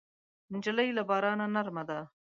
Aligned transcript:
نجلۍ 0.53 0.89
له 0.97 1.03
بارانه 1.09 1.45
نرمه 1.55 1.83
ده. 1.89 1.99